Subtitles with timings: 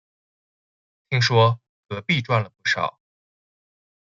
[1.11, 2.99] 听说隔壁赚了不少